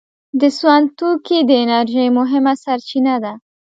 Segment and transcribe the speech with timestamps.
[0.39, 3.33] د سون توکي د انرژۍ مهمه سرچینه ده.